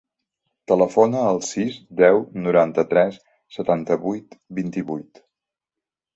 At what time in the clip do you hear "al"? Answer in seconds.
1.33-1.37